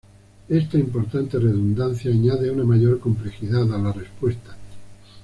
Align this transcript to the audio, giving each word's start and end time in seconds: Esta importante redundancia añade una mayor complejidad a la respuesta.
Esta 0.49 0.79
importante 0.79 1.37
redundancia 1.37 2.09
añade 2.09 2.49
una 2.49 2.63
mayor 2.63 2.99
complejidad 2.99 3.71
a 3.71 3.77
la 3.77 3.93
respuesta. 3.93 4.57